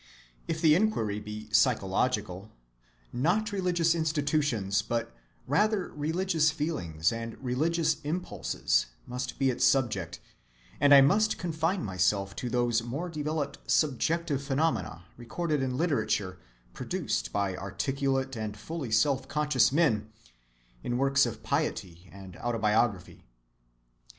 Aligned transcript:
If 0.47 0.61
the 0.63 0.73
inquiry 0.73 1.19
be 1.19 1.47
psychological, 1.53 2.49
not 3.13 3.51
religious 3.51 3.93
institutions, 3.93 4.81
but 4.81 5.15
rather 5.45 5.91
religious 5.93 6.49
feelings 6.49 7.11
and 7.13 7.37
religious 7.37 7.97
impulses 8.03 8.87
must 9.05 9.37
be 9.37 9.51
its 9.51 9.63
subject, 9.63 10.19
and 10.79 10.91
I 10.91 11.01
must 11.01 11.37
confine 11.37 11.83
myself 11.85 12.35
to 12.37 12.49
those 12.49 12.81
more 12.81 13.09
developed 13.09 13.59
subjective 13.69 14.41
phenomena 14.41 15.05
recorded 15.17 15.61
in 15.61 15.77
literature 15.77 16.39
produced 16.73 17.31
by 17.31 17.55
articulate 17.55 18.35
and 18.35 18.57
fully 18.57 18.89
self‐conscious 18.89 19.71
men, 19.71 20.09
in 20.81 20.97
works 20.97 21.27
of 21.27 21.43
piety 21.43 22.09
and 22.11 22.35
autobiography. 22.37 23.23